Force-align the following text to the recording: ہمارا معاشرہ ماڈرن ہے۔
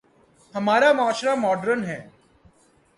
ہمارا 0.55 0.89
معاشرہ 0.97 1.33
ماڈرن 1.43 1.81
ہے۔ 1.89 1.99